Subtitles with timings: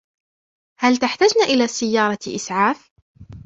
[0.79, 2.87] هل تحتجن إلى سيارة إسعاف؟